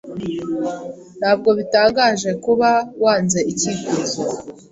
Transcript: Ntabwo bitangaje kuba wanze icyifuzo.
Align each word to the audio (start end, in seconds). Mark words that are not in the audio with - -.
Ntabwo 1.19 1.49
bitangaje 1.59 2.29
kuba 2.43 2.69
wanze 3.03 3.39
icyifuzo. 3.51 4.21